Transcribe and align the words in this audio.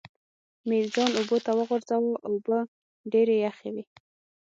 مې 0.67 0.79
ځان 0.93 1.11
اوبو 1.19 1.37
ته 1.45 1.51
وغورځاوه، 1.59 2.13
اوبه 2.27 2.57
ډېرې 3.11 3.35
یخې 3.45 3.69
وې. 3.73 3.83